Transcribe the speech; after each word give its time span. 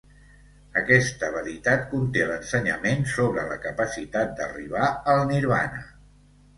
Aquesta 0.79 1.29
veritat 1.35 1.85
conté 1.91 2.25
l'ensenyament 2.31 3.07
sobre 3.13 3.47
la 3.53 3.61
capacitat 3.69 4.37
d'arribar 4.43 4.93
al 5.17 5.27
Nirvana 5.35 5.89